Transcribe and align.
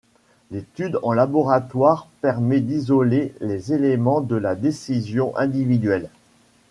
L'étude 0.49 0.97
en 1.03 1.13
laboratoire 1.13 2.07
permet 2.21 2.59
d'isoler 2.59 3.35
les 3.39 3.71
éléments 3.71 4.21
de 4.21 4.35
la 4.35 4.55
décision 4.55 5.37
individuelle. 5.37 6.09